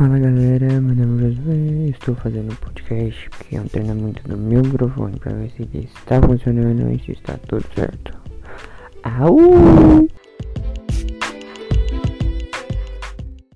Fala 0.00 0.18
galera, 0.18 0.80
meu 0.80 0.96
nome 0.96 1.26
é 1.26 1.30
Josué, 1.34 1.88
estou 1.90 2.14
fazendo 2.14 2.50
um 2.50 2.56
podcast 2.56 3.28
que 3.28 3.54
é 3.54 3.60
um 3.60 3.66
treinamento 3.66 4.26
do 4.26 4.34
meu 4.34 4.62
microfone 4.62 5.18
para 5.18 5.34
ver 5.34 5.50
se 5.50 5.68
está 5.74 6.18
funcionando 6.22 6.90
e 6.90 6.98
se 7.00 7.12
está 7.12 7.36
tudo 7.46 7.66
certo. 7.74 8.18
Au! 9.02 10.08